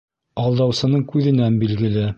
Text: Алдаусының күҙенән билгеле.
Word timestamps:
Алдаусының 0.43 1.05
күҙенән 1.13 1.63
билгеле. 1.65 2.09